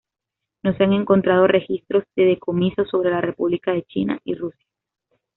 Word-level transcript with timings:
No 0.63 0.73
se 0.75 0.83
han 0.83 0.93
encontrado 0.93 1.45
registros 1.45 2.05
de 2.15 2.25
decomiso 2.25 2.85
sobre 2.85 3.11
la 3.11 3.21
República 3.21 3.71
de 3.73 3.83
China 3.83 4.19
y 4.23 4.33
Rusia. 4.33 4.65